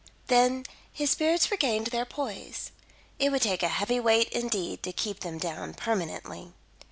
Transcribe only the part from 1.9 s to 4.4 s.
poise. It would take a heavy weight